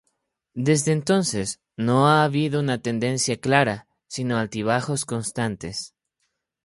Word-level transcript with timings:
Desde 0.55 0.93
entonces 0.93 1.59
no 1.77 2.07
ha 2.07 2.23
habido 2.23 2.59
una 2.59 2.81
tendencia 2.81 3.37
clara 3.39 3.87
sino 4.07 4.35
altibajos 4.37 5.05
constantes. 5.05 5.93